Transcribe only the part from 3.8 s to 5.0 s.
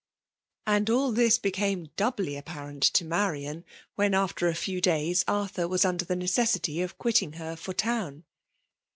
when, after a few